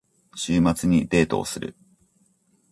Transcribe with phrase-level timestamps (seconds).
[0.33, 1.75] 週末にデートをする。